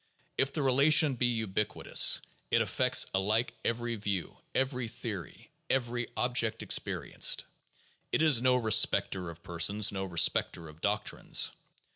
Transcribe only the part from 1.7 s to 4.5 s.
tous, it affects alike every view,